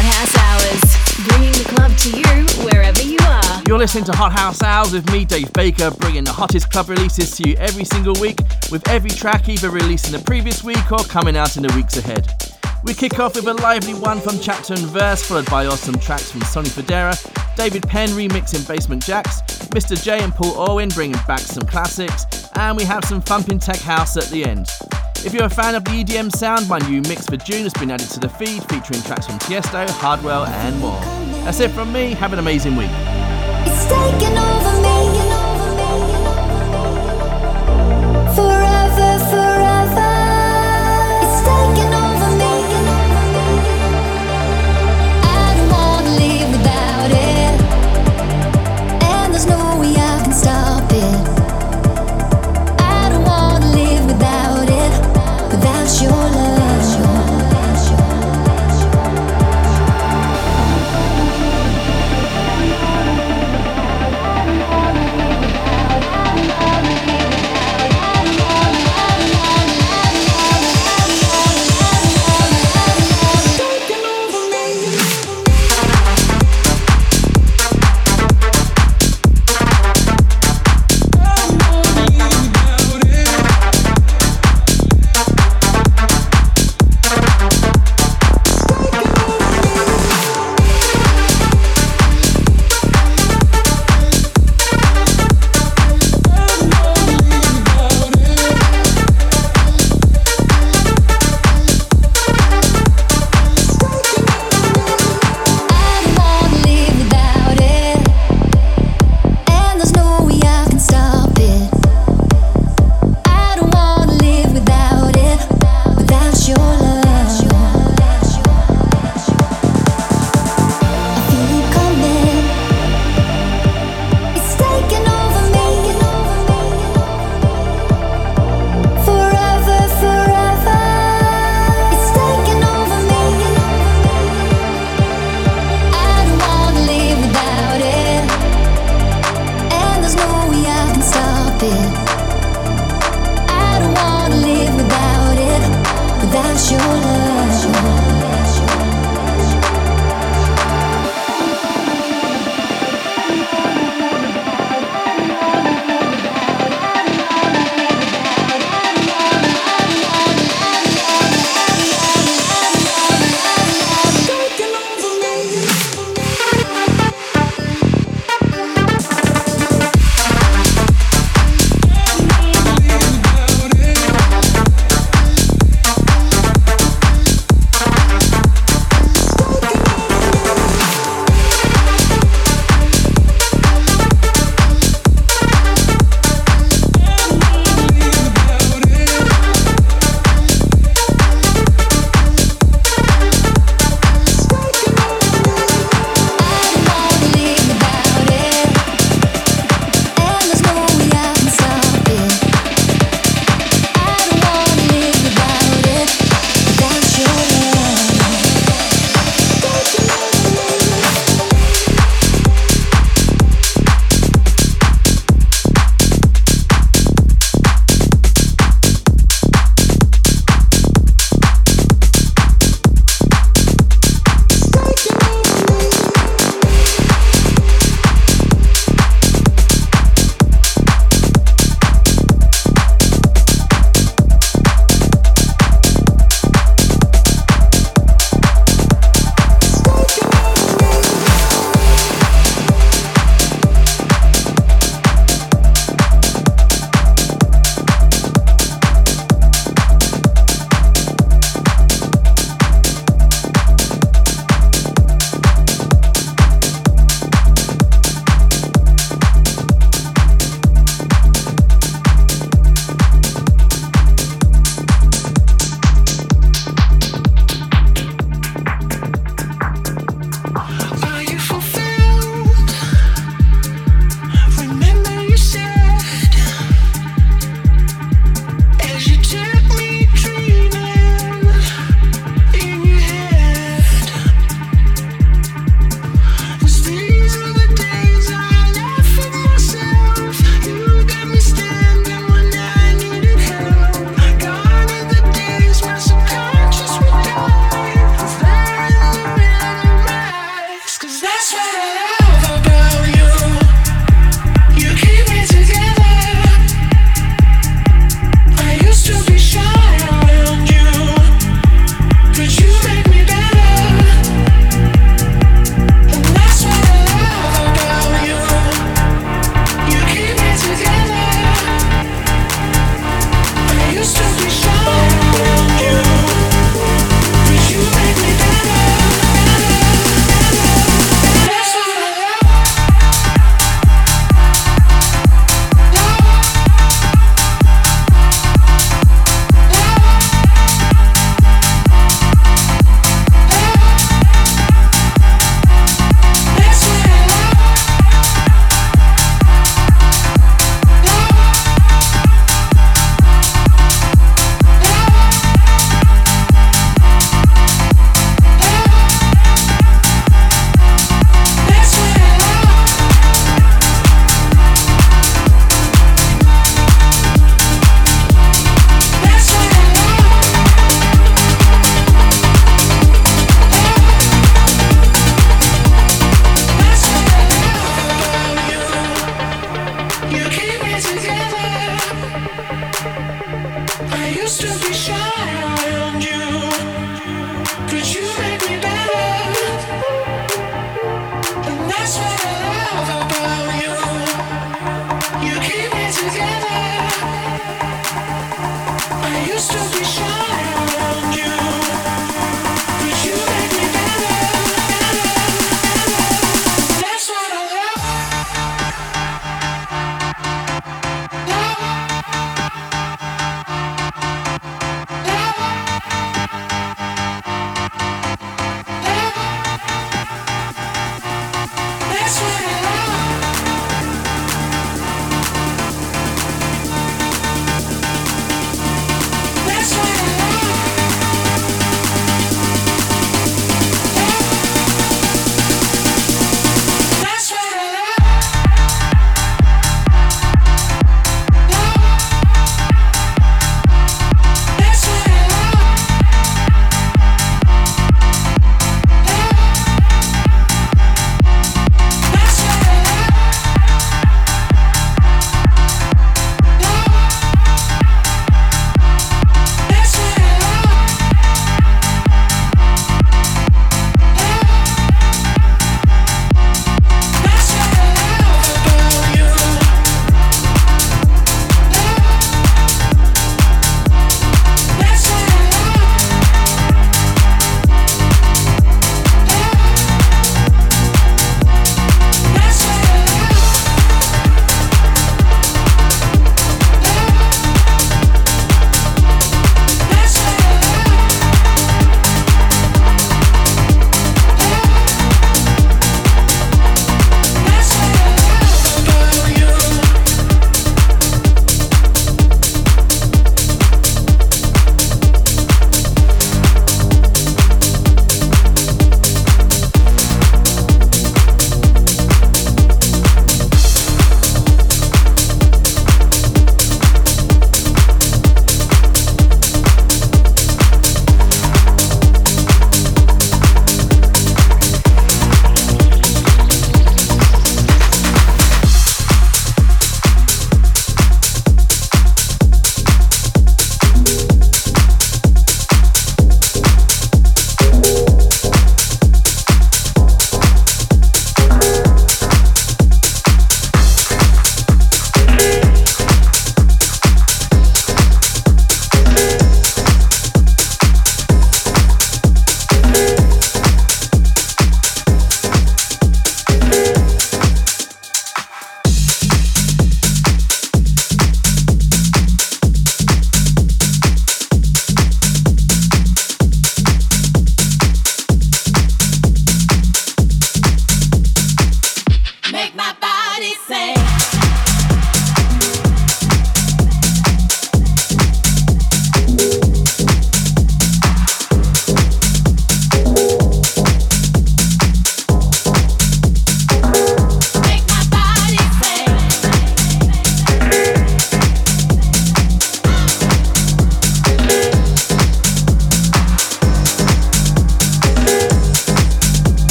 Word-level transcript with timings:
Hot 0.00 0.14
House 0.14 0.36
Hours, 0.38 1.26
bringing 1.26 1.50
the 1.50 1.64
club 1.74 1.90
to 1.98 2.10
you 2.14 2.64
wherever 2.64 3.02
you 3.02 3.18
are. 3.20 3.62
You're 3.66 3.78
listening 3.78 4.04
to 4.04 4.12
Hot 4.12 4.30
House 4.30 4.62
Hours 4.62 4.92
with 4.92 5.10
me, 5.10 5.24
Dave 5.24 5.52
Baker, 5.54 5.90
bringing 5.90 6.22
the 6.22 6.30
hottest 6.30 6.70
club 6.70 6.88
releases 6.88 7.36
to 7.36 7.48
you 7.48 7.56
every 7.56 7.82
single 7.82 8.14
week, 8.20 8.38
with 8.70 8.88
every 8.88 9.10
track 9.10 9.48
either 9.48 9.70
released 9.70 10.06
in 10.06 10.12
the 10.12 10.24
previous 10.24 10.62
week 10.62 10.92
or 10.92 10.98
coming 10.98 11.36
out 11.36 11.56
in 11.56 11.64
the 11.64 11.74
weeks 11.74 11.96
ahead. 11.96 12.32
We 12.84 12.94
kick 12.94 13.18
off 13.18 13.34
with 13.34 13.48
a 13.48 13.54
lively 13.54 13.94
one 13.94 14.20
from 14.20 14.38
Chapter 14.38 14.74
and 14.74 14.84
Verse, 14.84 15.26
followed 15.26 15.50
by 15.50 15.66
awesome 15.66 15.98
tracks 15.98 16.30
from 16.30 16.42
Sonny 16.42 16.68
Fodera, 16.68 17.16
David 17.56 17.82
Penn 17.88 18.10
remixing 18.10 18.68
Basement 18.68 19.02
Jaxx, 19.02 19.42
Mr. 19.70 20.00
J 20.00 20.22
and 20.22 20.32
Paul 20.32 20.52
Orwin 20.52 20.90
bringing 20.90 21.20
back 21.26 21.40
some 21.40 21.66
classics, 21.66 22.24
and 22.54 22.76
we 22.76 22.84
have 22.84 23.04
some 23.04 23.20
thumping 23.20 23.58
tech 23.58 23.80
house 23.80 24.16
at 24.16 24.26
the 24.26 24.44
end. 24.44 24.70
If 25.24 25.34
you're 25.34 25.44
a 25.44 25.50
fan 25.50 25.74
of 25.74 25.84
the 25.84 25.90
EDM 26.04 26.34
sound, 26.34 26.68
my 26.68 26.78
new 26.78 27.02
mix 27.02 27.26
for 27.26 27.36
June 27.36 27.64
has 27.64 27.72
been 27.72 27.90
added 27.90 28.08
to 28.10 28.20
the 28.20 28.28
feed, 28.28 28.62
featuring 28.64 29.02
tracks 29.02 29.26
from 29.26 29.38
Tiesto, 29.40 29.88
Hardwell, 29.90 30.46
and 30.46 30.78
more. 30.78 31.00
That's 31.44 31.58
it 31.60 31.72
from 31.72 31.92
me. 31.92 32.12
Have 32.12 32.32
an 32.32 32.38
amazing 32.38 32.76
week. 32.76 32.90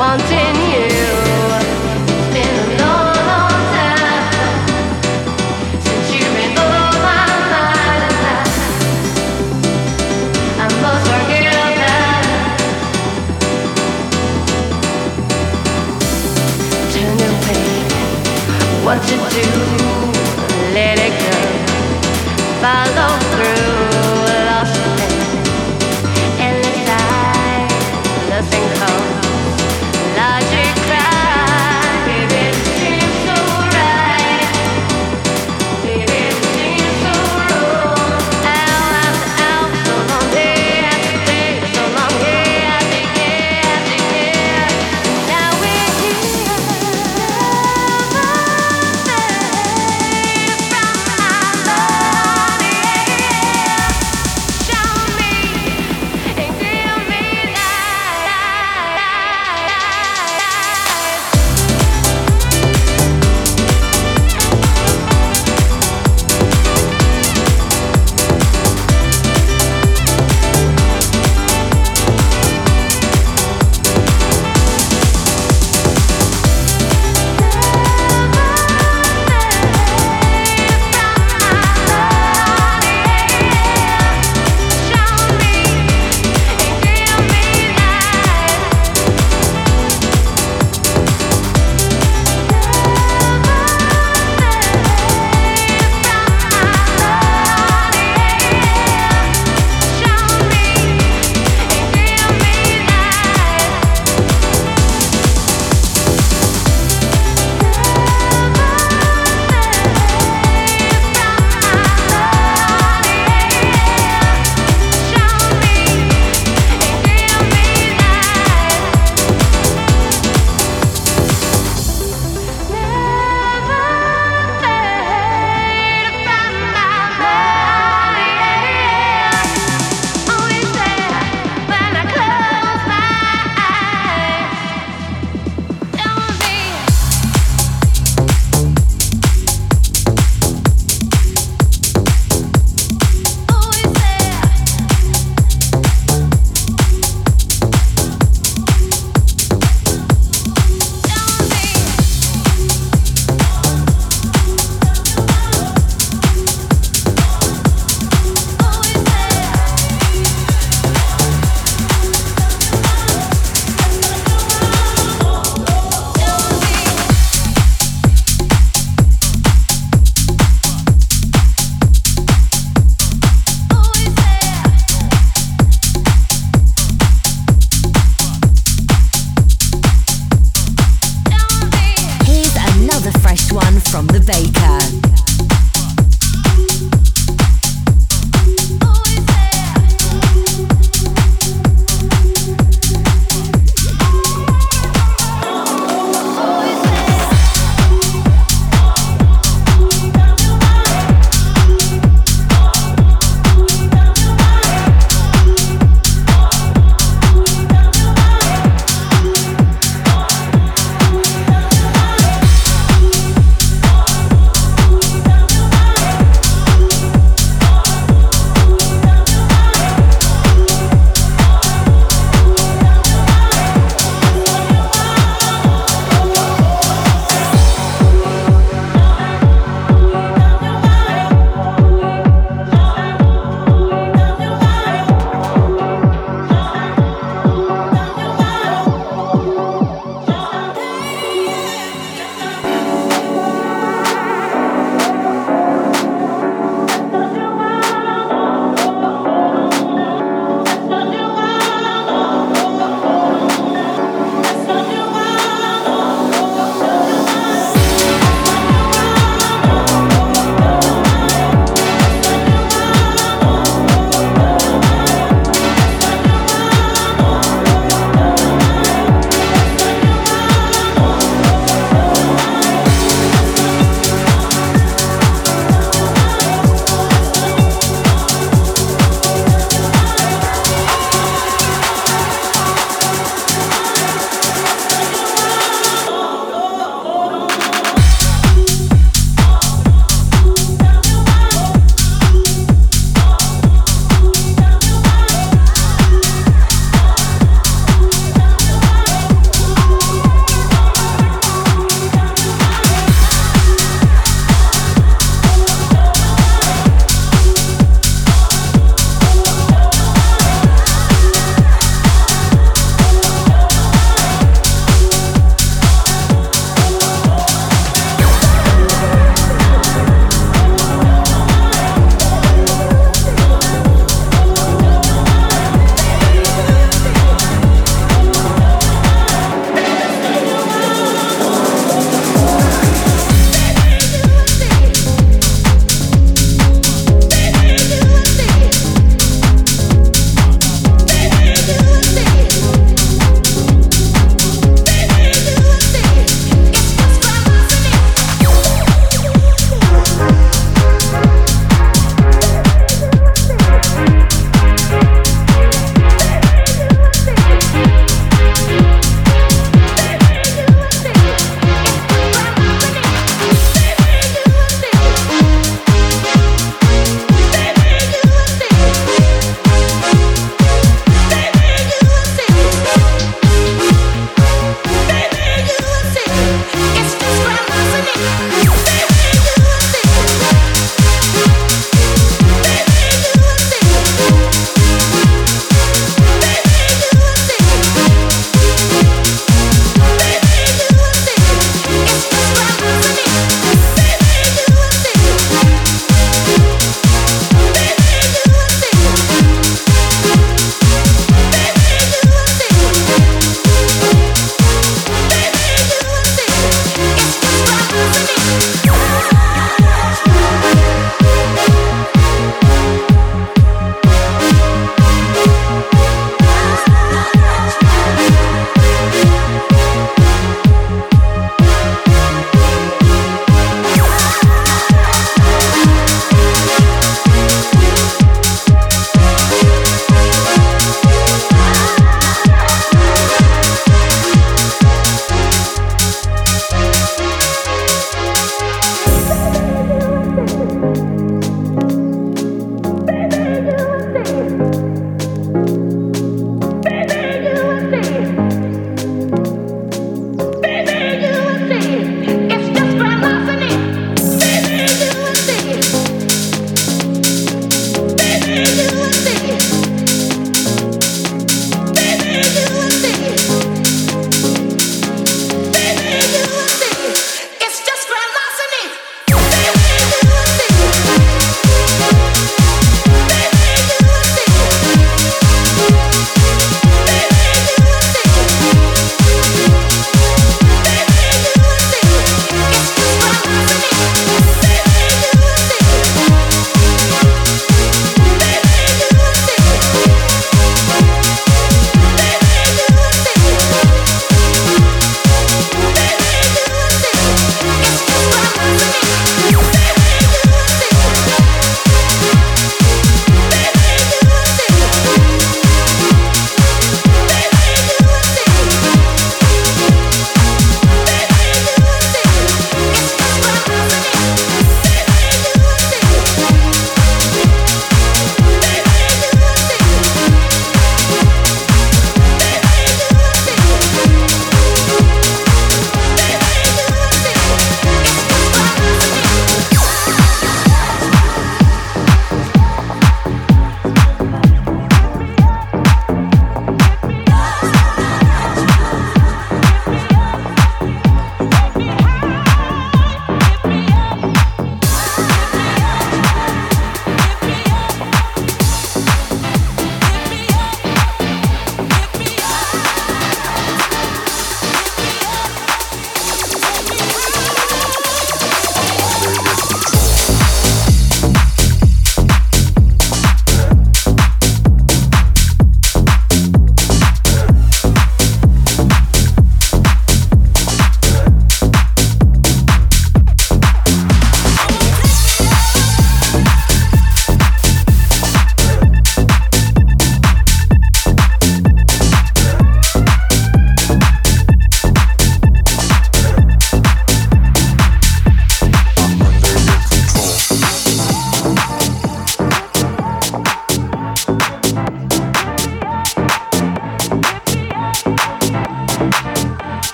wanting 0.00 0.59